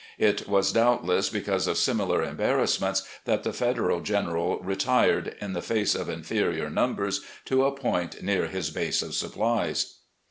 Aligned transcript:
It 0.31 0.47
was 0.47 0.71
doubtless 0.73 1.29
be 1.29 1.41
cause 1.41 1.67
of 1.67 1.77
similar 1.77 2.23
embarrassments 2.23 3.03
that 3.25 3.43
the 3.43 3.53
Federal 3.53 3.99
general 3.99 4.57
retired, 4.61 5.35
in 5.39 5.53
the 5.53 5.61
face 5.61 5.93
of 5.93 6.09
inferior 6.09 6.71
numbers, 6.71 7.21
to 7.45 7.65
a 7.65 7.71
point 7.71 8.23
near 8.23 8.47
his 8.47 8.71
base 8.71 9.03
of 9.03 9.13
supplies." 9.13 9.97